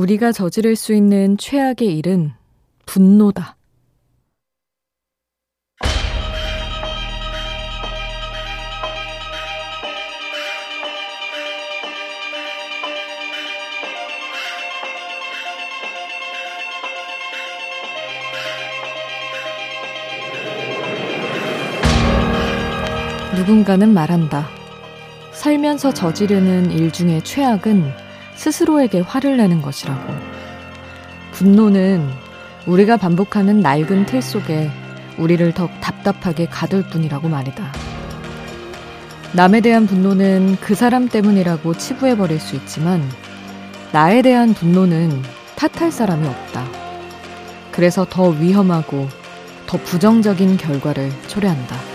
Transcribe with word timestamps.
우리가 0.00 0.32
저지를 0.32 0.76
수 0.76 0.94
있는 0.94 1.36
최악의 1.36 1.98
일은 1.98 2.32
분노다. 2.86 3.56
누군가는 23.36 23.92
말한다. 23.92 24.48
살면서 25.32 25.92
저지르는 25.92 26.70
일 26.70 26.90
중에 26.90 27.20
최악은 27.22 27.99
스스로에게 28.40 29.00
화를 29.00 29.36
내는 29.36 29.60
것이라고. 29.60 30.14
분노는 31.32 32.08
우리가 32.64 32.96
반복하는 32.96 33.60
낡은 33.60 34.06
틀 34.06 34.22
속에 34.22 34.70
우리를 35.18 35.52
더 35.52 35.68
답답하게 35.82 36.46
가둘 36.46 36.84
뿐이라고 36.84 37.28
말이다. 37.28 37.70
남에 39.32 39.60
대한 39.60 39.86
분노는 39.86 40.56
그 40.58 40.74
사람 40.74 41.06
때문이라고 41.06 41.74
치부해버릴 41.74 42.40
수 42.40 42.56
있지만, 42.56 43.06
나에 43.92 44.22
대한 44.22 44.54
분노는 44.54 45.20
탓할 45.56 45.92
사람이 45.92 46.26
없다. 46.26 46.64
그래서 47.72 48.06
더 48.08 48.30
위험하고 48.30 49.06
더 49.66 49.76
부정적인 49.76 50.56
결과를 50.56 51.12
초래한다. 51.28 51.89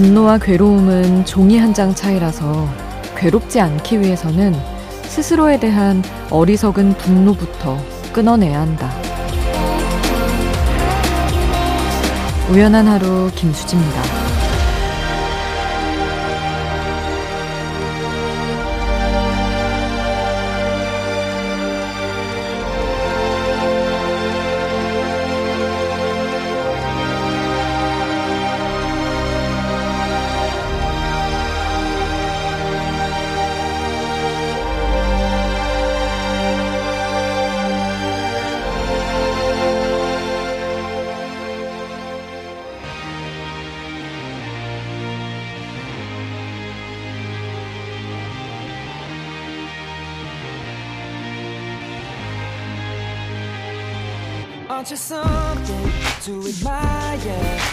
분노와 0.00 0.38
괴로움은 0.38 1.26
종이 1.26 1.58
한 1.58 1.74
장 1.74 1.94
차이라서 1.94 2.66
괴롭지 3.18 3.60
않기 3.60 4.00
위해서는 4.00 4.54
스스로에 5.02 5.60
대한 5.60 6.02
어리석은 6.30 6.94
분노부터 6.94 7.76
끊어내야 8.10 8.62
한다. 8.62 8.90
우연한 12.50 12.88
하루 12.88 13.30
김수지입니다. 13.34 14.19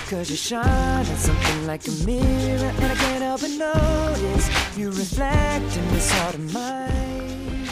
'Cause 0.07 0.29
you 0.29 0.35
shine 0.35 1.05
something 1.15 1.65
like 1.65 1.87
a 1.87 1.91
mirror, 2.05 2.67
and 2.67 2.85
I 2.85 2.95
can't 2.95 3.23
help 3.23 3.39
but 3.39 3.51
notice 3.57 4.49
you 4.77 4.89
reflect 4.89 5.79
in 5.79 5.87
this 5.89 6.11
heart 6.13 6.37
of 6.37 6.51
mine. 6.51 7.67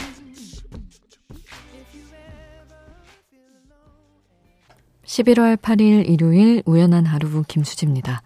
11월 5.04 5.56
8일 5.56 6.08
일요일 6.08 6.62
우연한 6.64 7.04
하루 7.04 7.42
김수지입니다. 7.46 8.22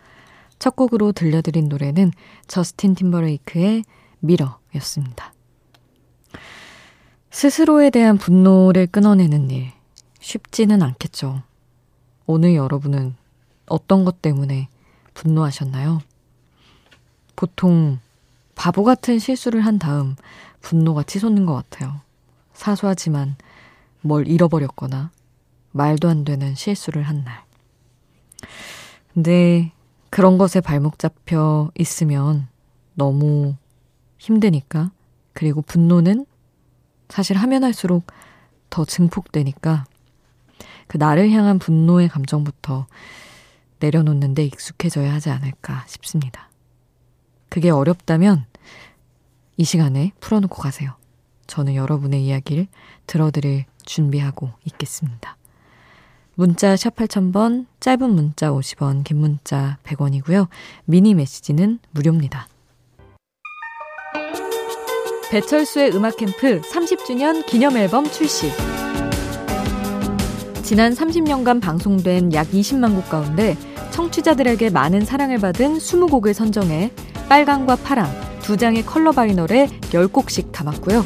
첫 0.61 0.77
곡으로 0.77 1.11
들려드린 1.11 1.69
노래는 1.69 2.13
저스틴 2.47 2.95
팀버레이크의 2.95 3.83
미러였습니다. 4.21 5.35
스스로에 7.31 7.91
대한 7.91 8.17
분노를 8.17 8.87
끊어내는 8.87 9.51
일. 9.51 9.80
쉽지는 10.31 10.81
않겠죠. 10.83 11.43
오늘 12.27 12.55
여러분은 12.55 13.17
어떤 13.67 14.05
것 14.05 14.23
때문에 14.23 14.69
분노하셨나요? 15.15 16.01
보통 17.35 17.99
바보 18.55 18.85
같은 18.85 19.19
실수를 19.19 19.63
한 19.63 19.81
다음 19.81 20.15
분노가 20.61 21.03
치솟는 21.03 21.47
것 21.47 21.55
같아요. 21.55 22.01
사소하지만 22.53 23.37
뭘 24.03 24.29
잃어버렸거나 24.29 25.11
말도 25.73 26.09
안 26.09 26.25
되는 26.25 26.55
실수를 26.55 27.03
한 27.03 27.25
날. 27.25 27.45
근데 29.13 29.73
그런 30.11 30.39
것에 30.39 30.61
발목 30.61 30.99
잡혀 31.01 31.73
있으면 31.77 32.47
너무 32.95 33.57
힘드니까 34.19 34.93
그리고 35.33 35.63
분노는 35.63 36.27
사실 37.09 37.37
하면 37.37 37.65
할수록 37.65 38.05
더 38.69 38.85
증폭되니까 38.85 39.87
그 40.91 40.97
나를 40.97 41.31
향한 41.31 41.61
분노의 41.61 42.09
감정부터 42.09 42.89
내려놓는데 43.79 44.45
익숙해져야 44.45 45.15
하지 45.15 45.31
않을까 45.31 45.85
싶습니다. 45.87 46.51
그게 47.49 47.71
어렵다면 47.71 48.45
이 49.57 49.63
시간에 49.63 50.11
풀어놓고 50.19 50.61
가세요. 50.61 50.97
저는 51.47 51.77
여러분의 51.77 52.27
이야기를 52.27 52.67
들어드릴 53.07 53.67
준비하고 53.85 54.51
있겠습니다. 54.65 55.37
문자 56.35 56.75
샵 56.75 56.97
8000번, 56.97 57.67
짧은 57.79 58.11
문자 58.11 58.51
50원, 58.51 59.05
긴 59.05 59.19
문자 59.19 59.79
100원이고요. 59.85 60.49
미니 60.87 61.15
메시지는 61.15 61.79
무료입니다. 61.93 62.49
배철수의 65.31 65.95
음악 65.95 66.17
캠프 66.17 66.61
30주년 66.63 67.47
기념 67.47 67.77
앨범 67.77 68.11
출시. 68.11 68.51
지난 70.71 70.95
30년간 70.95 71.61
방송된 71.61 72.33
약 72.33 72.49
20만 72.53 72.95
곡 72.95 73.09
가운데 73.09 73.57
청취자들에게 73.91 74.71
많은 74.71 75.05
사랑을 75.05 75.39
받은 75.39 75.79
20곡을 75.79 76.33
선정해 76.33 76.93
빨강과 77.29 77.75
파랑 77.75 78.09
두 78.41 78.57
장의 78.57 78.87
컬러 78.87 79.11
바이널에 79.11 79.67
10곡씩 79.67 80.53
담았고요. 80.53 81.05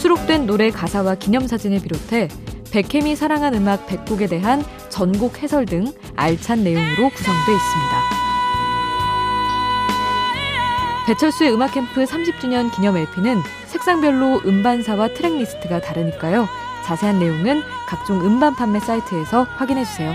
수록된 0.00 0.44
노래 0.44 0.70
가사와 0.70 1.14
기념사진을 1.14 1.80
비롯해 1.80 2.28
백혜미 2.70 3.16
사랑한 3.16 3.54
음악 3.54 3.86
100곡에 3.86 4.28
대한 4.28 4.62
전곡 4.90 5.42
해설 5.42 5.64
등 5.64 5.90
알찬 6.16 6.62
내용으로 6.62 7.08
구성되어 7.08 7.54
있습니다. 7.54 8.02
배철수의 11.06 11.54
음악캠프 11.54 12.04
30주년 12.04 12.70
기념 12.70 12.98
LP는 12.98 13.40
색상별로 13.68 14.42
음반사와 14.44 15.14
트랙리스트가 15.14 15.80
다르니까요. 15.80 16.46
자세한 16.84 17.18
내용은 17.18 17.62
각종 17.92 18.22
음반 18.22 18.54
판매 18.54 18.80
사이트에서 18.80 19.46
확인해 19.58 19.84
주세요. 19.84 20.14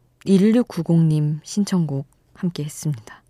1690님 0.25 1.39
신청곡 1.43 2.07
함께 2.33 2.63
했습니다. 2.63 3.21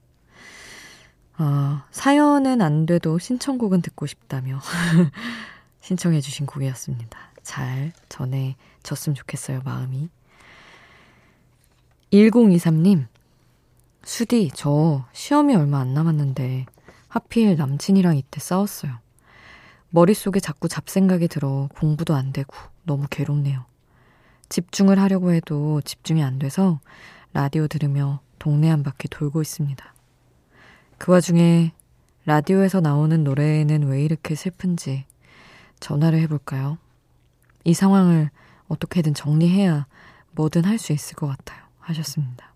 어, 1.37 1.81
사연은 1.91 2.61
안 2.61 2.85
돼도 2.85 3.17
신청곡은 3.17 3.81
듣고 3.81 4.05
싶다며 4.05 4.59
신청해주신 5.81 6.45
곡이었습니다. 6.45 7.17
잘 7.41 7.91
전해졌으면 8.09 9.15
좋겠어요, 9.15 9.61
마음이. 9.65 10.09
1023님, 12.13 13.07
수디, 14.03 14.51
저 14.53 15.05
시험이 15.13 15.55
얼마 15.55 15.79
안 15.79 15.93
남았는데 15.93 16.65
하필 17.07 17.55
남친이랑 17.55 18.17
이때 18.17 18.39
싸웠어요. 18.39 18.99
머릿속에 19.89 20.39
자꾸 20.39 20.67
잡생각이 20.67 21.27
들어 21.27 21.69
공부도 21.75 22.13
안 22.13 22.31
되고 22.33 22.53
너무 22.83 23.07
괴롭네요. 23.09 23.65
집중을 24.51 24.99
하려고 24.99 25.31
해도 25.31 25.79
집중이 25.81 26.21
안 26.21 26.37
돼서 26.37 26.81
라디오 27.31 27.67
들으며 27.67 28.19
동네 28.37 28.69
한 28.69 28.83
바퀴 28.83 29.07
돌고 29.07 29.41
있습니다. 29.41 29.93
그 30.97 31.11
와중에 31.13 31.71
라디오에서 32.25 32.81
나오는 32.81 33.23
노래는 33.23 33.87
왜 33.87 34.03
이렇게 34.03 34.35
슬픈지 34.35 35.05
전화를 35.79 36.19
해볼까요? 36.19 36.77
이 37.63 37.73
상황을 37.73 38.29
어떻게든 38.67 39.13
정리해야 39.13 39.87
뭐든 40.31 40.65
할 40.65 40.77
수 40.77 40.91
있을 40.91 41.15
것 41.15 41.27
같아요. 41.27 41.61
하셨습니다. 41.79 42.53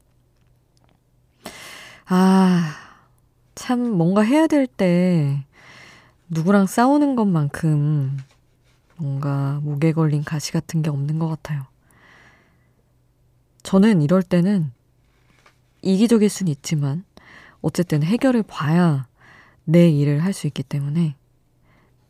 아, 2.07 2.75
참 3.55 3.79
뭔가 3.89 4.21
해야 4.21 4.47
될 4.47 4.67
때 4.67 5.45
누구랑 6.27 6.67
싸우는 6.67 7.15
것만큼 7.15 8.17
뭔가 8.97 9.61
목에 9.63 9.93
걸린 9.93 10.23
가시 10.25 10.51
같은 10.51 10.81
게 10.81 10.89
없는 10.89 11.19
것 11.19 11.27
같아요. 11.29 11.65
저는 13.65 14.03
이럴 14.03 14.21
때는 14.21 14.71
이기적일 15.81 16.29
순 16.29 16.47
있지만 16.47 17.03
어쨌든 17.61 18.03
해결을 18.03 18.43
봐야 18.43 19.07
내 19.63 19.89
일을 19.89 20.23
할 20.23 20.33
수 20.33 20.45
있기 20.45 20.61
때문에 20.61 21.15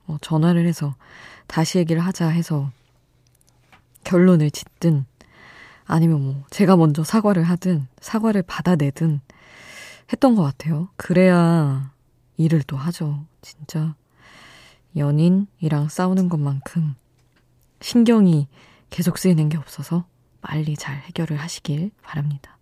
뭐 0.05 0.17
전화를 0.21 0.67
해서 0.67 0.95
다시 1.47 1.77
얘기를 1.77 2.01
하자 2.05 2.27
해서 2.27 2.71
결론을 4.03 4.51
짓든 4.51 5.05
아니면 5.85 6.23
뭐 6.23 6.43
제가 6.49 6.75
먼저 6.75 7.05
사과를 7.05 7.43
하든 7.43 7.87
사과를 8.01 8.41
받아내든 8.43 9.21
했던 10.11 10.35
것 10.35 10.43
같아요. 10.43 10.89
그래야 10.97 11.93
일을 12.35 12.63
또 12.63 12.75
하죠. 12.75 13.25
진짜 13.41 13.95
연인이랑 14.97 15.87
싸우는 15.87 16.27
것만큼 16.27 16.95
신경이 17.79 18.49
계속 18.89 19.17
쓰이는 19.17 19.47
게 19.47 19.57
없어서 19.57 20.05
빨리 20.45 20.75
잘 20.75 20.97
해결을 20.97 21.37
하시길 21.37 21.89
바랍니다. 22.03 22.55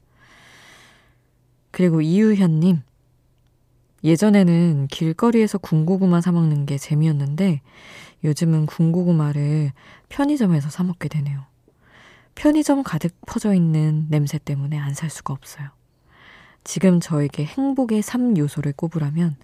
그리고 1.71 1.99
이유현님, 2.01 2.81
예전에는 4.05 4.87
길거리에서 4.87 5.57
군고구마 5.57 6.21
사먹는 6.21 6.65
게 6.65 6.77
재미였는데 6.77 7.61
요즘은 8.23 8.67
군고구마를 8.67 9.73
편의점에서 10.07 10.69
사먹게 10.69 11.09
되네요. 11.09 11.45
편의점 12.35 12.83
가득 12.83 13.13
퍼져 13.27 13.53
있는 13.53 14.07
냄새 14.09 14.37
때문에 14.37 14.77
안 14.79 14.93
살 14.93 15.09
수가 15.09 15.33
없어요. 15.33 15.69
지금 16.63 17.01
저에게 17.01 17.43
행복의 17.43 18.01
3요소를 18.01 18.77
꼽으라면 18.77 19.35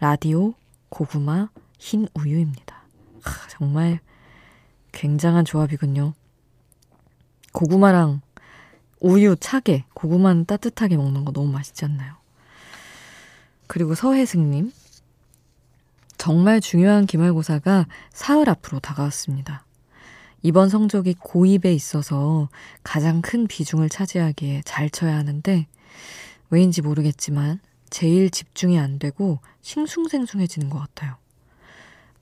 라디오, 0.00 0.52
고구마, 0.90 1.48
흰 1.78 2.06
우유입니다. 2.14 2.82
하, 3.22 3.48
정말 3.48 4.00
굉장한 4.92 5.46
조합이군요. 5.46 6.12
고구마랑 7.52 8.20
우유 9.00 9.36
차게, 9.38 9.84
고구마는 9.94 10.44
따뜻하게 10.44 10.96
먹는 10.96 11.24
거 11.24 11.32
너무 11.32 11.50
맛있지 11.52 11.84
않나요? 11.84 12.16
그리고 13.66 13.94
서혜승님. 13.94 14.72
정말 16.16 16.60
중요한 16.60 17.06
기말고사가 17.06 17.86
사흘 18.10 18.50
앞으로 18.50 18.80
다가왔습니다. 18.80 19.64
이번 20.42 20.68
성적이 20.68 21.14
고입에 21.18 21.72
있어서 21.72 22.48
가장 22.82 23.22
큰 23.22 23.46
비중을 23.46 23.88
차지하기에 23.88 24.62
잘 24.64 24.90
쳐야 24.90 25.16
하는데, 25.16 25.66
왜인지 26.50 26.82
모르겠지만, 26.82 27.60
제일 27.90 28.30
집중이 28.30 28.78
안 28.78 28.98
되고 28.98 29.38
싱숭생숭해지는 29.62 30.70
것 30.70 30.78
같아요. 30.78 31.16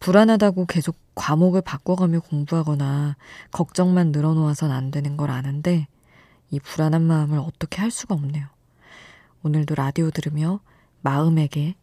불안하다고 0.00 0.66
계속 0.66 0.96
과목을 1.16 1.62
바꿔가며 1.62 2.20
공부하거나 2.20 3.16
걱정만 3.50 4.12
늘어놓아선 4.12 4.70
안 4.70 4.92
되는 4.92 5.16
걸 5.16 5.30
아는데 5.30 5.88
이 6.50 6.60
불안한 6.60 7.02
마음을 7.02 7.38
어떻게 7.38 7.80
할 7.80 7.90
수가 7.90 8.14
없네요. 8.14 8.46
오늘도 9.42 9.74
라디오 9.74 10.10
들으며 10.10 10.60
마음에게 11.00 11.74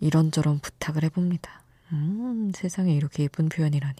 이런저런 0.00 0.58
부탁을 0.58 1.04
해봅니다. 1.04 1.62
음, 1.92 2.50
세상에 2.54 2.92
이렇게 2.94 3.22
예쁜 3.24 3.48
표현이라니. 3.48 3.96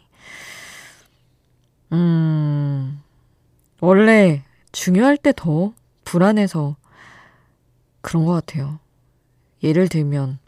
음, 1.93 3.01
원래 3.81 4.43
중요할 4.73 5.17
때 5.17 5.33
더 5.33 5.73
불안해서 6.05 6.77
그런 8.01 8.25
것 8.25 8.33
같아요. 8.33 8.79
예를 9.63 9.89
들면, 9.89 10.39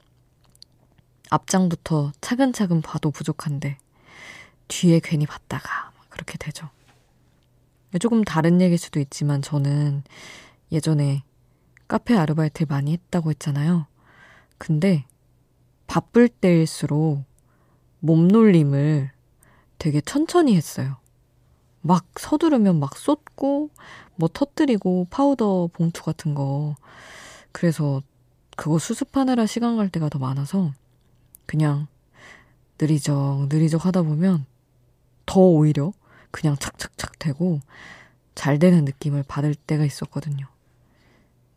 앞장부터 1.30 2.12
차근차근 2.20 2.82
봐도 2.82 3.10
부족한데 3.10 3.78
뒤에 4.70 5.00
괜히 5.02 5.26
봤다가 5.26 5.90
그렇게 6.08 6.38
되죠. 6.38 6.70
조금 8.00 8.22
다른 8.22 8.60
얘기일 8.60 8.78
수도 8.78 9.00
있지만 9.00 9.42
저는 9.42 10.04
예전에 10.70 11.24
카페 11.88 12.16
아르바이트를 12.16 12.68
많이 12.70 12.92
했다고 12.92 13.30
했잖아요. 13.30 13.86
근데 14.58 15.04
바쁠 15.88 16.28
때일수록 16.28 17.24
몸놀림을 17.98 19.10
되게 19.78 20.00
천천히 20.00 20.56
했어요. 20.56 20.98
막 21.82 22.06
서두르면 22.16 22.78
막 22.78 22.96
쏟고 22.96 23.70
뭐 24.14 24.28
터뜨리고 24.32 25.08
파우더 25.10 25.70
봉투 25.72 26.04
같은 26.04 26.34
거. 26.34 26.76
그래서 27.50 28.02
그거 28.56 28.78
수습하느라 28.78 29.46
시간 29.46 29.76
갈 29.76 29.88
때가 29.88 30.08
더 30.10 30.20
많아서 30.20 30.72
그냥 31.46 31.88
느리적 32.80 33.48
느리적 33.48 33.84
하다 33.84 34.02
보면 34.02 34.46
더 35.30 35.38
오히려 35.38 35.92
그냥 36.32 36.56
착착착 36.58 37.20
되고 37.20 37.60
잘 38.34 38.58
되는 38.58 38.84
느낌을 38.84 39.22
받을 39.22 39.54
때가 39.54 39.84
있었거든요. 39.84 40.44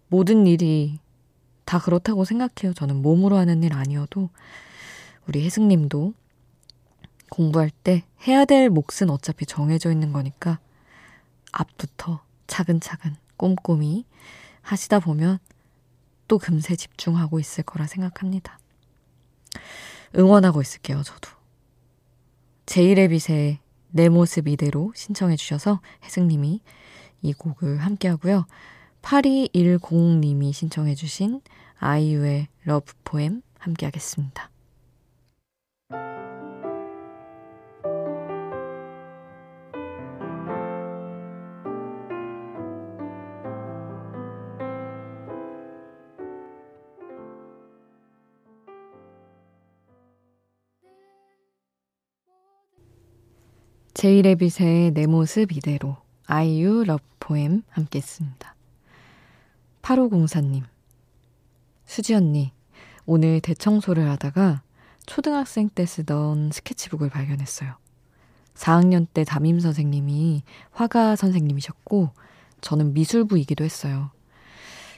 모든 0.10 0.46
일이 0.46 1.00
다 1.66 1.80
그렇다고 1.80 2.24
생각해요. 2.24 2.76
저는 2.76 3.02
몸으로 3.02 3.36
하는 3.36 3.64
일 3.64 3.74
아니어도 3.74 4.30
우리 5.28 5.44
혜승님도 5.44 6.14
공부할 7.32 7.72
때 7.72 8.04
해야 8.28 8.46
될 8.46 8.70
몫은 8.70 9.10
어차피 9.10 9.48
정해져 9.48 9.92
있는 9.92 10.14
거니까 10.14 10.60
앞부터 11.52 12.24
차근차근 12.46 13.16
꼼꼼히 13.38 14.06
하시다 14.62 15.00
보면 15.00 15.40
또 16.28 16.38
금세 16.38 16.76
집중하고 16.76 17.40
있을 17.40 17.64
거라 17.64 17.88
생각합니다. 17.88 18.60
응원하고 20.16 20.62
있을게요, 20.62 21.02
저도. 21.02 21.32
제이레빗의 22.68 23.63
내 23.94 24.10
모습 24.10 24.48
이대로 24.48 24.92
신청해 24.96 25.36
주셔서 25.36 25.80
혜승님이 26.04 26.62
이 27.22 27.34
곡을 27.34 27.78
함께 27.78 28.08
하고요. 28.08 28.46
8210님이 29.04 30.52
신청해 30.52 30.96
주신 30.96 31.42
아이유의 31.78 32.48
러브 32.64 32.94
포엠 33.04 33.44
함께 33.60 33.86
하겠습니다. 33.86 34.53
제이레빗의 54.04 54.92
내 54.92 55.08
모습 55.08 55.54
이대로 55.54 55.96
아이유 56.26 56.84
Love 56.86 57.02
Poem 57.22 57.64
함께 57.70 58.00
했습니다. 58.00 58.54
8504님. 59.82 60.64
수지 61.86 62.14
언니, 62.14 62.52
오늘 63.06 63.40
대청소를 63.40 64.10
하다가 64.10 64.62
초등학생 65.06 65.70
때 65.70 65.86
쓰던 65.86 66.52
스케치북을 66.52 67.10
발견했어요. 67.12 67.78
4학년 68.56 69.08
때 69.14 69.24
담임 69.24 69.62
선생님이 69.62 70.44
화가 70.72 71.16
선생님이셨고, 71.16 72.10
저는 72.60 72.94
미술부이기도 72.94 73.64
했어요. 73.64 74.12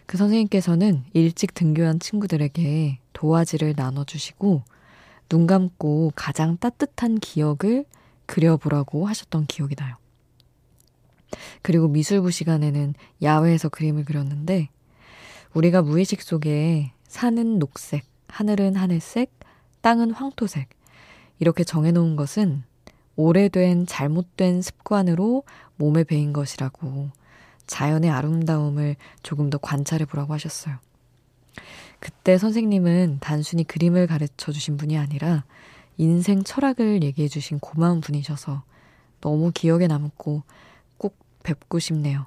그 0.07 0.17
선생님께서는 0.17 1.03
일찍 1.13 1.53
등교한 1.53 1.99
친구들에게 1.99 2.97
도화지를 3.13 3.75
나눠주시고, 3.77 4.63
눈 5.29 5.45
감고 5.45 6.13
가장 6.15 6.57
따뜻한 6.57 7.19
기억을 7.19 7.85
그려보라고 8.25 9.07
하셨던 9.07 9.45
기억이 9.47 9.75
나요. 9.75 9.95
그리고 11.61 11.87
미술부 11.87 12.31
시간에는 12.31 12.93
야외에서 13.21 13.69
그림을 13.69 14.05
그렸는데, 14.05 14.69
우리가 15.53 15.81
무의식 15.81 16.21
속에 16.21 16.91
산은 17.07 17.59
녹색, 17.59 18.05
하늘은 18.27 18.75
하늘색, 18.75 19.31
땅은 19.81 20.11
황토색, 20.11 20.69
이렇게 21.39 21.63
정해놓은 21.63 22.15
것은 22.15 22.63
오래된 23.15 23.85
잘못된 23.85 24.61
습관으로 24.61 25.43
몸에 25.77 26.03
배인 26.03 26.33
것이라고 26.33 27.09
자연의 27.67 28.09
아름다움을 28.09 28.95
조금 29.23 29.49
더 29.49 29.57
관찰해 29.57 30.05
보라고 30.05 30.33
하셨어요. 30.33 30.77
그때 31.99 32.37
선생님은 32.37 33.17
단순히 33.21 33.63
그림을 33.63 34.07
가르쳐 34.07 34.51
주신 34.51 34.77
분이 34.77 34.97
아니라 34.97 35.45
인생 35.97 36.43
철학을 36.43 37.03
얘기해 37.03 37.27
주신 37.27 37.59
고마운 37.59 38.01
분이셔서 38.01 38.63
너무 39.21 39.51
기억에 39.53 39.87
남고 39.87 40.43
꼭 40.97 41.17
뵙고 41.43 41.79
싶네요. 41.79 42.25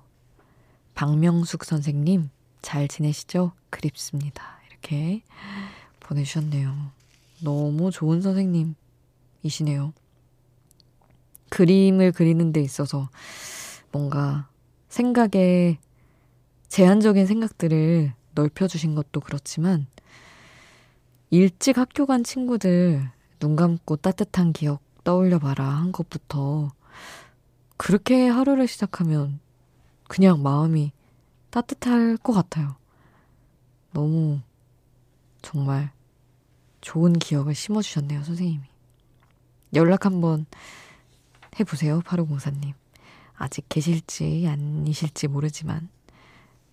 박명숙 0.94 1.64
선생님, 1.64 2.30
잘 2.62 2.88
지내시죠? 2.88 3.52
그립습니다. 3.70 4.58
이렇게 4.68 5.22
보내주셨네요. 6.00 6.90
너무 7.42 7.90
좋은 7.90 8.20
선생님이시네요. 8.20 9.92
그림을 11.50 12.12
그리는 12.12 12.52
데 12.52 12.60
있어서 12.60 13.08
뭔가 13.92 14.48
생각에 14.88 15.78
제한적인 16.68 17.26
생각들을 17.26 18.12
넓혀주신 18.34 18.94
것도 18.94 19.20
그렇지만 19.20 19.86
일찍 21.30 21.78
학교 21.78 22.06
간 22.06 22.24
친구들 22.24 23.10
눈 23.38 23.56
감고 23.56 23.96
따뜻한 23.96 24.52
기억 24.52 24.82
떠올려 25.04 25.38
봐라 25.38 25.64
한 25.64 25.92
것부터 25.92 26.72
그렇게 27.76 28.28
하루를 28.28 28.66
시작하면 28.66 29.40
그냥 30.08 30.42
마음이 30.42 30.92
따뜻할 31.50 32.16
것 32.16 32.32
같아요. 32.32 32.76
너무 33.92 34.40
정말 35.42 35.92
좋은 36.80 37.12
기억을 37.14 37.54
심어주셨네요, 37.54 38.22
선생님이. 38.24 38.64
연락 39.74 40.06
한번 40.06 40.46
해보세요, 41.58 42.00
8504님. 42.00 42.74
아직 43.36 43.66
계실지 43.68 44.46
아니실지 44.48 45.28
모르지만 45.28 45.88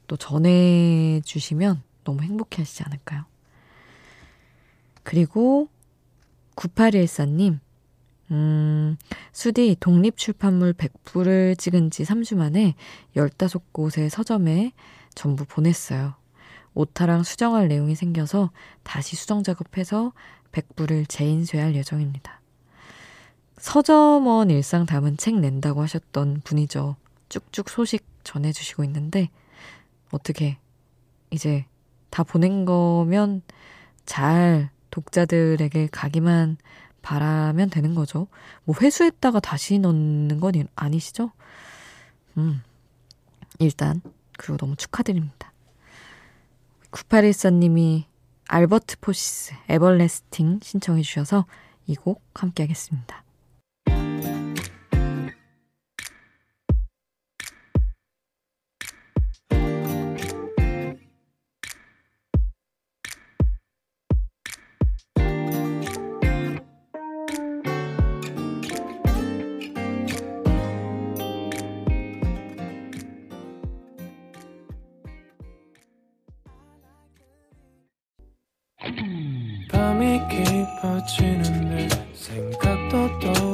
또 0.07 0.17
전해주시면 0.17 1.83
너무 2.03 2.21
행복해 2.21 2.61
하시지 2.61 2.83
않을까요? 2.83 3.25
그리고 5.03 5.69
9814님, 6.55 7.59
음, 8.31 8.97
수디 9.31 9.77
독립출판물 9.79 10.73
100부를 10.73 11.57
찍은 11.57 11.91
지 11.91 12.03
3주 12.03 12.35
만에 12.37 12.75
15곳의 13.15 14.09
서점에 14.09 14.71
전부 15.13 15.45
보냈어요. 15.45 16.15
오타랑 16.73 17.23
수정할 17.23 17.67
내용이 17.67 17.95
생겨서 17.95 18.51
다시 18.83 19.15
수정 19.15 19.43
작업해서 19.43 20.11
100부를 20.51 21.07
재인쇄할 21.07 21.75
예정입니다. 21.75 22.41
서점원 23.57 24.49
일상 24.49 24.85
담은 24.85 25.17
책 25.17 25.39
낸다고 25.39 25.81
하셨던 25.81 26.41
분이죠. 26.43 26.97
쭉쭉 27.29 27.69
소식 27.69 28.05
전해주시고 28.23 28.83
있는데, 28.83 29.29
어떻게, 30.11 30.57
이제 31.31 31.65
다 32.09 32.23
보낸 32.23 32.65
거면 32.65 33.41
잘 34.05 34.69
독자들에게 34.95 35.89
가기만 35.91 36.55
바라면 37.01 37.69
되는 37.69 37.95
거죠. 37.95 38.27
뭐 38.63 38.73
회수했다가 38.79 39.41
다시 39.41 39.77
넣는 39.77 40.39
건 40.39 40.53
아니시죠? 40.73 41.31
음, 42.37 42.63
일단, 43.59 44.01
그리고 44.37 44.55
너무 44.57 44.77
축하드립니다. 44.77 45.51
9814님이 46.91 48.05
알버트 48.47 48.99
포시스 49.01 49.53
에버레스팅 49.67 50.61
신청해 50.63 51.01
주셔서 51.01 51.45
이 51.87 51.95
곡 51.95 52.23
함께 52.33 52.63
하겠습니다. 52.63 53.24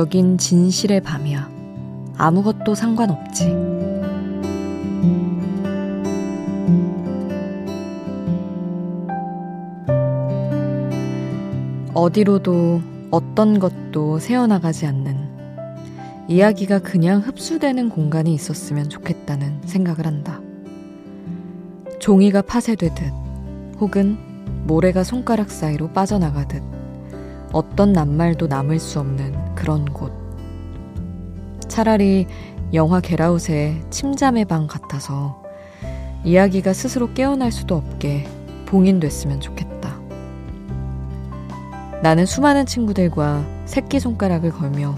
여긴 0.00 0.38
진실의 0.38 1.02
밤이야. 1.02 1.50
아무것도 2.16 2.74
상관없지. 2.74 3.54
어디로도 11.92 12.80
어떤 13.10 13.58
것도 13.58 14.18
새어나가지 14.20 14.86
않는 14.86 15.28
이야기가 16.28 16.78
그냥 16.78 17.20
흡수되는 17.20 17.90
공간이 17.90 18.32
있었으면 18.32 18.88
좋겠다는 18.88 19.60
생각을 19.66 20.06
한다. 20.06 20.40
종이가 21.98 22.40
파쇄되듯 22.40 23.12
혹은 23.78 24.16
모래가 24.66 25.04
손가락 25.04 25.50
사이로 25.50 25.90
빠져나가듯 25.90 26.62
어떤 27.52 27.92
낱말도 27.92 28.46
남을 28.46 28.78
수 28.78 28.98
없는 28.98 29.49
그런 29.60 29.84
곳. 29.84 30.10
차라리 31.68 32.26
영화 32.72 33.00
게라웃의 33.00 33.82
침잠의 33.90 34.46
방 34.46 34.66
같아서 34.66 35.42
이야기가 36.24 36.72
스스로 36.72 37.12
깨어날 37.12 37.52
수도 37.52 37.76
없게 37.76 38.26
봉인됐으면 38.66 39.40
좋겠다. 39.40 40.00
나는 42.02 42.24
수많은 42.24 42.64
친구들과 42.64 43.44
새끼손가락을 43.66 44.50
걸며 44.50 44.96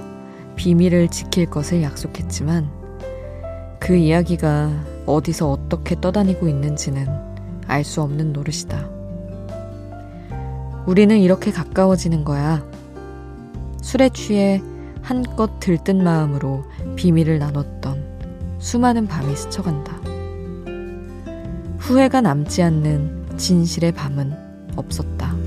비밀을 0.55 1.09
지킬 1.09 1.47
것을 1.47 1.83
약속했지만 1.83 2.71
그 3.81 3.97
이야기가 3.97 4.71
어디서 5.07 5.51
어떻게 5.51 6.01
떠다니고 6.01 6.47
있는지는 6.47 7.09
알 7.67 7.83
수 7.83 8.01
없는 8.03 8.33
노릇이다. 8.33 8.89
우리는 10.87 11.19
이렇게 11.19 11.51
가까워지는 11.51 12.25
거야. 12.25 12.72
술에 13.83 14.09
취해 14.09 14.63
한껏 15.03 15.61
들뜬 15.61 16.03
마음으로 16.03 16.65
비밀을 16.97 17.39
나눴던 17.39 18.57
수많은 18.59 19.09
밤이 19.09 19.37
스쳐간다. 19.37 20.01
후회가 21.79 22.21
남지 22.21 22.63
않는 22.63 23.37
진실의 23.37 23.93
밤은 23.93 24.33
없었다. 24.77 25.42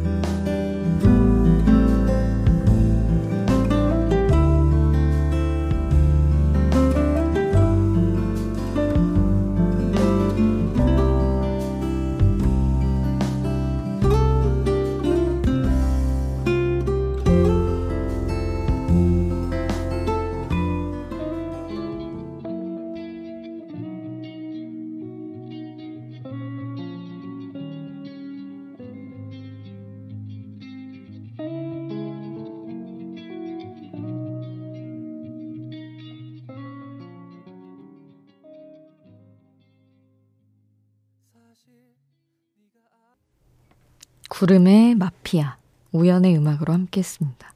구름의 44.37 44.95
마피아, 44.95 45.55
우연의 45.93 46.35
음악으로 46.35 46.73
함께 46.73 46.99
했습니다. 46.99 47.53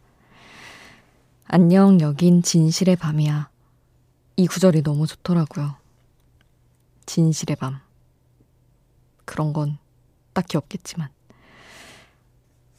안녕, 1.43 1.99
여긴 1.99 2.41
진실의 2.41 2.95
밤이야. 2.95 3.49
이 4.37 4.47
구절이 4.47 4.83
너무 4.83 5.05
좋더라고요. 5.05 5.75
진실의 7.05 7.57
밤. 7.57 7.81
그런 9.25 9.51
건 9.51 9.77
딱히 10.31 10.55
없겠지만. 10.55 11.09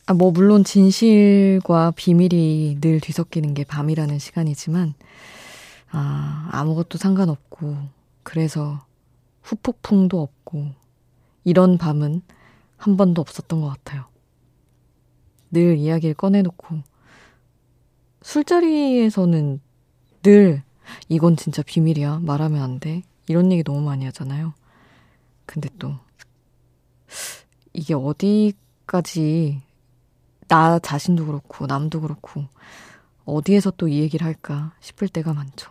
아, 0.07 0.15
뭐, 0.15 0.31
물론 0.31 0.65
진실과 0.65 1.91
비밀이 1.91 2.79
늘 2.81 3.01
뒤섞이는 3.01 3.53
게 3.53 3.65
밤이라는 3.65 4.19
시간이지만, 4.19 4.95
아, 5.91 6.49
아무것도 6.53 6.97
상관없고, 6.97 7.77
그래서 8.23 8.83
후폭풍도 9.43 10.23
없고, 10.23 10.71
이런 11.45 11.77
밤은 11.77 12.23
한 12.81 12.97
번도 12.97 13.21
없었던 13.21 13.61
것 13.61 13.69
같아요. 13.69 14.07
늘 15.51 15.77
이야기를 15.77 16.15
꺼내놓고, 16.15 16.79
술자리에서는 18.23 19.61
늘 20.23 20.63
이건 21.11 21.37
진짜 21.37 21.63
비밀이야. 21.63 22.21
말하면 22.21 22.63
안 22.63 22.81
돼. 22.81 23.03
이런 23.29 23.53
얘기 23.53 23.63
너무 23.63 23.83
많이 23.83 24.07
하잖아요. 24.07 24.55
근데 25.45 25.69
또, 25.79 25.95
이게 27.75 27.93
어디까지 27.93 29.61
나 30.49 30.79
자신도 30.79 31.27
그렇고, 31.27 31.67
남도 31.67 32.01
그렇고, 32.01 32.47
어디에서 33.27 33.73
또 33.73 33.89
이 33.89 34.01
얘기를 34.01 34.27
할까 34.27 34.73
싶을 34.81 35.09
때가 35.09 35.35
많죠. 35.35 35.71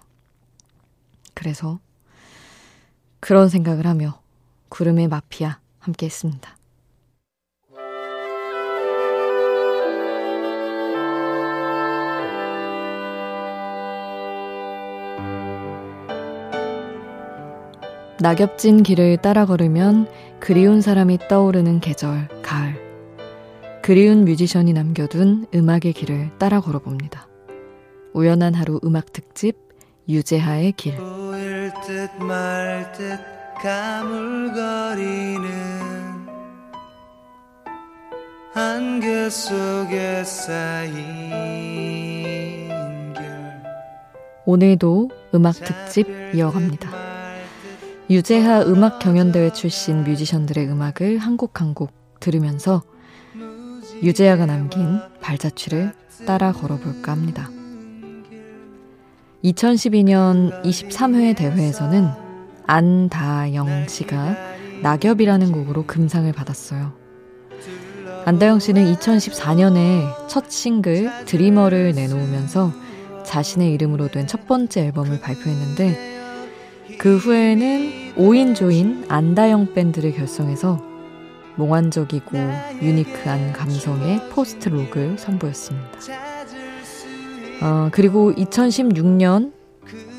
그래서, 1.34 1.80
그런 3.20 3.50
생각을 3.50 3.88
하며, 3.88 4.22
구름의 4.70 5.08
마피아 5.08 5.60
함께 5.80 6.06
했습니다. 6.06 6.59
낙엽진 18.22 18.84
길을 18.84 19.18
따라 19.18 19.46
걸으면 19.46 20.08
그리운 20.42 20.82
사람이 20.82 21.20
떠오르는 21.30 21.80
계절, 21.80 22.28
가을. 22.42 22.76
그리운 23.82 24.26
뮤지션이 24.26 24.74
남겨둔 24.74 25.48
음악의 25.56 25.94
길을 25.94 26.32
따라 26.38 26.60
걸어봅니다. 26.60 27.30
우연한 28.14 28.56
하루 28.56 28.82
음악 28.84 29.14
특집, 29.14 29.58
유재하의 30.10 30.74
길. 30.74 30.98
보일 30.98 31.72
듯 31.86 32.10
말 32.22 32.92
듯 32.92 33.18
가물거리는 33.62 35.50
안개 38.54 39.30
속에 39.30 40.26
쌓인 40.26 40.94
결. 43.14 43.64
오늘도 44.46 45.10
음악 45.34 45.54
특집 45.56 46.08
이어갑니다. 46.34 47.09
유재하 48.10 48.62
음악 48.64 49.00
경연대회 49.00 49.52
출신 49.54 50.04
뮤지션들의 50.04 50.68
음악을 50.68 51.20
한 51.20 51.38
곡 51.38 51.62
한 51.62 51.74
곡 51.76 51.92
들으면서 52.20 52.82
유재하가 54.02 54.46
남긴 54.46 55.00
발자취를 55.22 55.94
따라 56.26 56.52
걸어볼까 56.52 57.12
합니다. 57.12 57.50
2012년 59.44 60.64
23회 60.64 61.36
대회에서는 61.38 62.08
안다영 62.66 63.88
씨가 63.88 64.36
낙엽이라는 64.82 65.52
곡으로 65.52 65.86
금상을 65.86 66.32
받았어요. 66.34 66.94
안다영 68.26 68.60
씨는 68.60 68.94
2014년에 68.96 70.28
첫 70.28 70.50
싱글 70.52 71.10
드리머를 71.26 71.94
내놓으면서 71.94 72.72
자신의 73.24 73.72
이름으로 73.74 74.08
된 74.10 74.28
첫 74.28 74.48
번째 74.48 74.86
앨범을 74.88 75.22
발표했는데 75.22 76.19
그 76.98 77.18
후에는 77.18 78.16
5인조인 78.16 79.06
안다영 79.10 79.74
밴드를 79.74 80.14
결성해서 80.14 80.84
몽환적이고 81.56 82.38
유니크한 82.82 83.54
감성의 83.54 84.30
포스트 84.30 84.70
록을 84.70 85.18
선보였습니다. 85.18 85.88
어, 87.62 87.90
그리고 87.92 88.34
2016년 88.34 89.52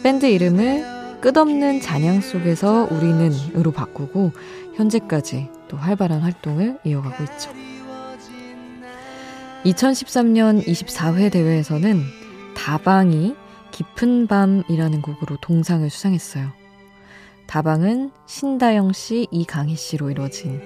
밴드 0.03 0.27
이름을 0.27 1.21
끝없는 1.21 1.81
잔향 1.81 2.21
속에서 2.21 2.89
우리는으로 2.91 3.73
바꾸고 3.73 4.33
현재까지 4.75 5.49
또 5.69 5.77
활발한 5.77 6.21
활동을 6.21 6.79
이어가고 6.85 7.25
있죠. 7.25 7.51
2013년 9.65 10.67
24회 10.67 11.31
대회에서는 11.33 12.03
다방이 12.55 13.35
깊은 13.71 14.27
밤이라는 14.27 15.03
곡으로 15.03 15.37
동상을 15.41 15.89
수상했어요. 15.89 16.60
다방은 17.51 18.13
신다영 18.27 18.93
씨, 18.93 19.27
이강희 19.33 19.75
씨로 19.75 20.13
이루어진 20.13 20.61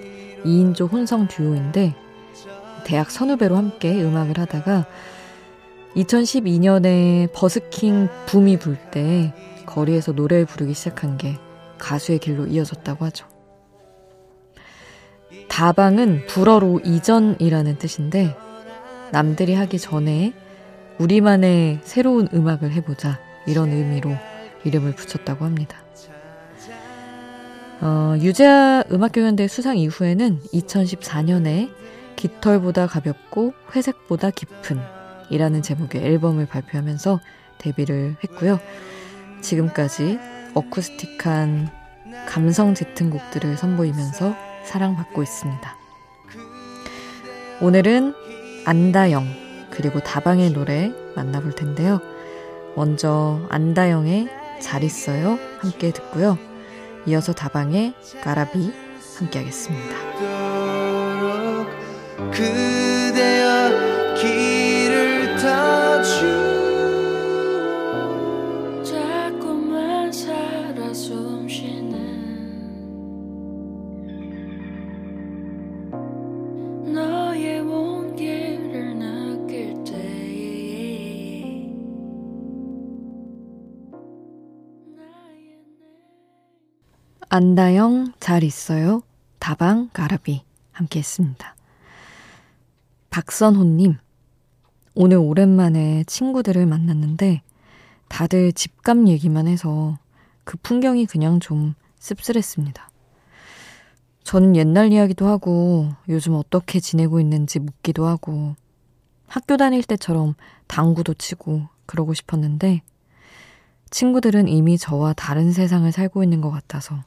2인조 0.45 0.93
혼성 0.93 1.29
듀오인데 1.29 1.95
대학 2.85 3.11
선후배로 3.11 3.57
함께 3.57 4.03
음악을 4.03 4.39
하다가 4.39 4.87
2012년에 5.97 7.33
버스킹 7.33 8.11
붐이 8.27 8.59
불 8.59 8.77
때 8.91 9.33
거리에서 9.65 10.13
노래를 10.13 10.45
부르기 10.45 10.75
시작한 10.75 11.17
게 11.17 11.39
가수의 11.79 12.19
길로 12.19 12.47
이어졌다고 12.47 13.07
하죠. 13.07 13.27
다방은 15.49 16.27
불어로 16.27 16.81
이전이라는 16.85 17.79
뜻인데 17.79 18.37
남들이 19.11 19.55
하기 19.55 19.79
전에 19.79 20.35
우리만의 20.99 21.81
새로운 21.83 22.29
음악을 22.35 22.73
해보자 22.73 23.19
이런 23.47 23.71
의미로 23.71 24.11
이름을 24.65 24.93
붙였다고 24.93 25.47
합니다. 25.47 25.84
어, 27.87 28.17
유재하 28.19 28.83
음악경연대 28.91 29.47
수상 29.47 29.77
이후에는 29.77 30.41
2014년에 30.55 31.71
깃털보다 32.17 32.87
가볍고 32.87 33.53
회색보다 33.77 34.31
깊은 34.31 34.81
이라는 35.29 35.61
제목의 35.61 36.03
앨범을 36.03 36.47
발표하면서 36.47 37.21
데뷔를 37.59 38.17
했고요. 38.25 38.59
지금까지 39.43 40.19
어쿠스틱한 40.55 41.69
감성 42.27 42.75
짙은 42.75 43.11
곡들을 43.11 43.59
선보이면서 43.59 44.35
사랑받고 44.65 45.23
있습니다. 45.23 45.77
오늘은 47.61 48.15
안다영 48.65 49.27
그리고 49.69 50.01
다방의 50.01 50.53
노래 50.53 50.91
만나볼 51.15 51.53
텐데요. 51.53 52.01
먼저 52.77 53.47
안다영의 53.51 54.31
잘 54.63 54.83
있어요 54.85 55.39
함께 55.59 55.91
듣고요. 55.93 56.54
이어서 57.07 57.33
다방의 57.33 57.95
가라비 58.23 58.73
함께 59.19 59.39
하겠습니다. 59.41 59.97
그 62.33 62.64
안다영 87.37 88.13
잘 88.21 88.45
있어요. 88.45 89.03
다방 89.41 89.91
가라비 89.93 90.45
함께 90.71 91.01
했습니다. 91.01 91.57
박선호님, 93.11 93.97
오늘 94.95 95.17
오랜만에 95.17 96.05
친구들을 96.05 96.65
만났는데 96.65 97.43
다들 98.07 98.53
집값 98.53 99.09
얘기만 99.09 99.49
해서 99.49 99.99
그 100.45 100.57
풍경이 100.59 101.07
그냥 101.07 101.41
좀 101.41 101.75
씁쓸했습니다. 101.99 102.89
저는 104.23 104.55
옛날 104.55 104.93
이야기도 104.93 105.27
하고 105.27 105.89
요즘 106.09 106.37
어떻게 106.37 106.79
지내고 106.79 107.19
있는지 107.19 107.59
묻기도 107.59 108.07
하고 108.07 108.55
학교 109.27 109.57
다닐 109.57 109.83
때처럼 109.83 110.37
당구도 110.69 111.15
치고 111.15 111.67
그러고 111.87 112.15
싶었는데 112.15 112.83
친구들은 113.91 114.47
이미 114.47 114.79
저와 114.79 115.15
다른 115.15 115.51
세상을 115.51 115.91
살고 115.91 116.23
있는 116.23 116.41
것 116.41 116.53
같아서 116.53 117.03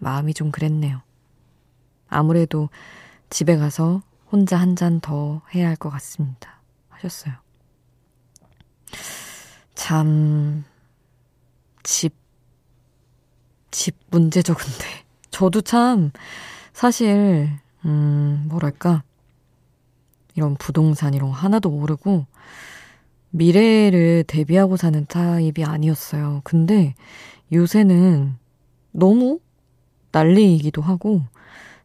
마음이 0.00 0.34
좀 0.34 0.50
그랬네요. 0.50 1.00
아무래도 2.08 2.68
집에 3.30 3.56
가서 3.56 4.02
혼자 4.32 4.56
한 4.58 4.74
잔 4.76 5.00
더 5.00 5.42
해야 5.54 5.68
할 5.68 5.76
것 5.76 5.90
같습니다. 5.90 6.60
하셨어요. 6.88 7.34
참, 9.74 10.64
집, 11.82 12.14
집 13.70 13.96
문제 14.10 14.42
적은데. 14.42 14.84
저도 15.30 15.60
참, 15.62 16.10
사실, 16.72 17.48
음, 17.84 18.46
뭐랄까. 18.48 19.02
이런 20.36 20.54
부동산 20.56 21.12
이런 21.14 21.30
거 21.30 21.36
하나도 21.36 21.70
모르고 21.70 22.24
미래를 23.30 24.24
대비하고 24.26 24.76
사는 24.76 25.04
타입이 25.06 25.64
아니었어요. 25.64 26.40
근데 26.44 26.94
요새는 27.52 28.36
너무 28.92 29.40
난리이기도 30.12 30.82
하고 30.82 31.22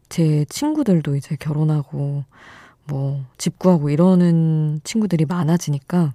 제 0.08 0.44
친구들도 0.48 1.16
이제 1.16 1.36
결혼하고 1.36 2.24
뭐 2.88 3.24
집 3.38 3.58
구하고 3.58 3.90
이러는 3.90 4.80
친구들이 4.84 5.24
많아지니까 5.24 6.14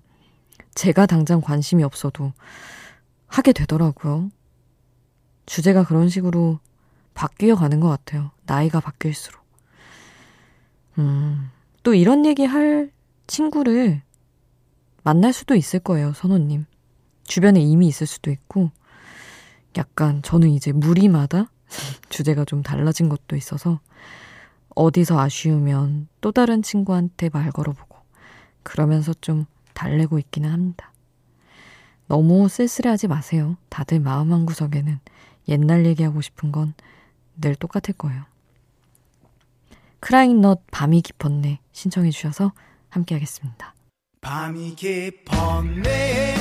제가 0.76 1.06
당장 1.06 1.42
관심이 1.42 1.84
없어도 1.84 2.34
하게 3.28 3.54
되더라고요. 3.54 4.30
주제가 5.46 5.86
그런 5.86 6.10
식으로 6.10 6.60
바뀌어 7.14 7.56
가는 7.56 7.80
것 7.80 7.90
같아요. 7.90 8.32
나이가 8.46 8.80
바뀔수록. 8.80 9.42
음, 11.00 11.50
또 11.84 11.94
이런 11.94 12.26
얘기 12.26 12.46
할 12.46 12.92
친구를 13.28 14.02
만날 15.04 15.34
수도 15.34 15.56
있을 15.56 15.80
거예요, 15.80 16.14
선호님. 16.14 16.66
주변에 17.24 17.62
이미 17.62 17.88
있을 17.88 18.08
수도 18.08 18.30
있고, 18.32 18.72
약간 19.78 20.22
저는 20.22 20.50
이제 20.50 20.72
무리마다 20.74 21.50
주제가 22.10 22.46
좀 22.46 22.64
달라진 22.64 23.10
것도 23.10 23.36
있어서 23.36 23.80
어디서 24.76 25.20
아쉬우면 25.20 26.08
또 26.22 26.32
다른 26.32 26.62
친구한테 26.62 27.30
말 27.30 27.52
걸어보고 27.52 27.98
그러면서 28.64 29.14
좀 29.22 29.46
달래고 29.74 30.20
있기는 30.20 30.50
합니다. 30.52 30.92
너무 32.08 32.48
쓸쓸해하지 32.48 33.08
마세요. 33.08 33.58
다들 33.70 34.00
마음 34.00 34.32
한 34.34 34.46
구석에는 34.46 35.00
옛날 35.48 35.86
얘기하고 35.86 36.22
싶은 36.22 36.52
건 36.52 36.74
늘 37.42 37.56
똑같을 37.56 37.94
거예요. 37.96 38.24
크라잉넛 40.00 40.62
밤이 40.72 41.02
깊었네 41.02 41.60
신청해 41.72 42.12
주셔서 42.12 42.54
함께 42.90 43.16
하겠습니다. 43.16 43.74
밤이 44.22 44.76
깊었네 44.76 46.36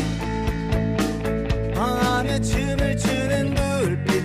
밤에 1.74 2.40
춤을 2.40 2.96
추는 2.96 3.54
불빛 3.54 4.19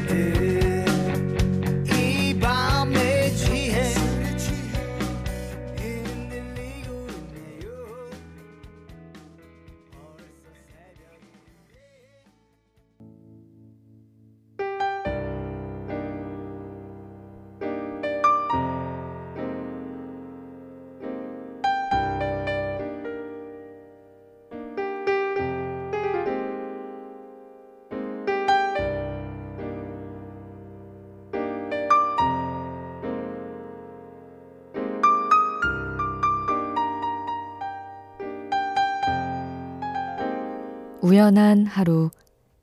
우연한 41.05 41.67
하루 41.67 42.09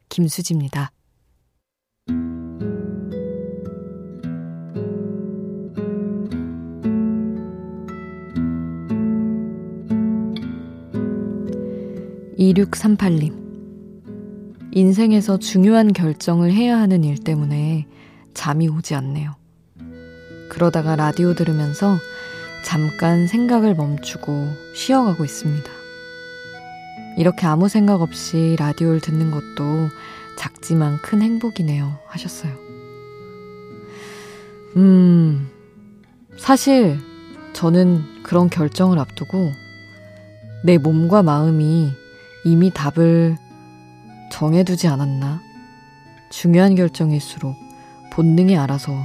김수지입니다. 0.09 0.91
(2638님) 12.37 13.33
인생에서 14.73 15.39
중요한 15.39 15.93
결정을 15.93 16.53
해야 16.53 16.81
하는 16.81 17.05
일 17.05 17.19
때문에 17.19 17.87
잠이 18.35 18.67
오지 18.67 18.97
않네요. 18.97 19.37
그러다가 20.51 20.97
라디오 20.97 21.35
들으면서 21.35 21.97
잠깐 22.65 23.29
생각을 23.29 23.77
멈추고 23.77 24.49
쉬어가고 24.75 25.25
있습니다. 25.25 25.82
이렇게 27.17 27.47
아무 27.47 27.69
생각 27.69 28.01
없이 28.03 28.57
라디오를 28.59 29.01
듣는 29.01 29.31
것도 29.31 29.89
작지만 30.39 30.99
큰 31.03 31.23
행복이네요. 31.23 31.99
하셨어요. 32.07 32.53
음, 34.77 35.51
사실 36.39 36.99
저는 37.53 38.23
그런 38.23 38.49
결정을 38.49 38.99
앞두고 38.99 39.53
내 40.65 40.79
몸과 40.79 41.23
마음이 41.23 41.93
이미 42.45 42.71
답을 42.73 43.37
정해두지 44.31 44.89
않았나. 44.89 45.41
중요한 46.31 46.75
결정일수록 46.75 47.55
본능이 48.13 48.57
알아서 48.57 49.05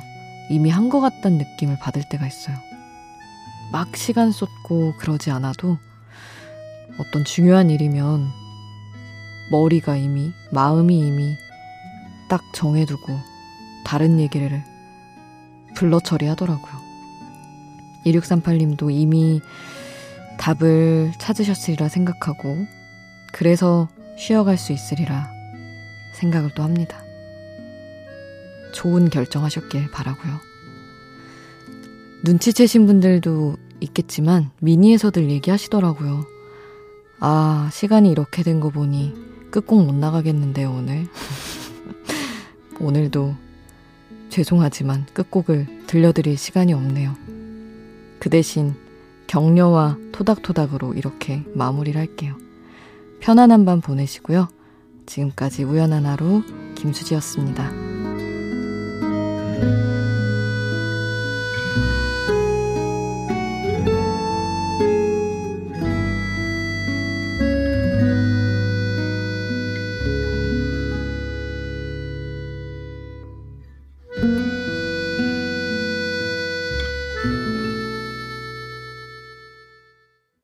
이미 0.50 0.70
한 0.70 0.90
것 0.90 1.02
같다는 1.02 1.38
느낌을 1.40 1.78
받을 1.80 2.04
때가 2.10 2.26
있어요. 2.26 2.56
막 3.74 3.96
시간 3.98 4.32
쏟고 4.32 4.94
그러지 4.98 5.30
않아도 5.32 5.78
어떤 6.98 7.24
중요한 7.24 7.70
일이면 7.70 8.32
머리가 9.52 9.96
이미, 9.96 10.32
마음이 10.52 11.00
이미 11.00 11.36
딱 12.28 12.42
정해두고 12.54 13.18
다른 13.86 14.20
얘기를 14.20 14.64
불러 15.76 16.00
처리하더라고요. 16.00 16.74
2638님도 18.06 18.92
이미 18.92 19.42
답을 20.38 21.12
찾으셨으리라 21.18 21.90
생각하고 21.90 22.66
그래서 23.32 23.88
쉬어갈 24.18 24.58
수 24.58 24.74
있으리라 24.74 25.32
생각을 26.14 26.52
또 26.56 26.64
합니다. 26.64 27.04
좋은 28.74 29.10
결정하셨길 29.10 29.92
바라고요. 29.92 30.40
눈치채신 32.24 32.88
분들도 32.88 33.56
있겠지만 33.82 34.50
미니에서들 34.60 35.30
얘기하시더라고요. 35.30 36.37
아, 37.20 37.70
시간이 37.72 38.12
이렇게 38.12 38.44
된 38.44 38.60
거 38.60 38.70
보니 38.70 39.14
끝곡 39.52 39.86
못 39.86 39.96
나가겠는데요, 39.96 40.72
오늘. 40.72 41.08
오늘도 42.80 43.36
죄송하지만 44.30 45.06
끝곡을 45.14 45.86
들려드릴 45.88 46.38
시간이 46.38 46.74
없네요. 46.74 47.16
그 48.20 48.30
대신 48.30 48.76
격려와 49.28 49.98
토닥토닥으로 50.12 50.94
이렇게 50.94 51.44
마무리를 51.54 52.00
할게요. 52.00 52.36
편안한 53.20 53.66
밤 53.66 53.82
보내시고요. 53.82 54.48
지금까지 55.06 55.64
우연한 55.64 56.06
하루 56.06 56.44
김수지였습니다. 56.76 57.72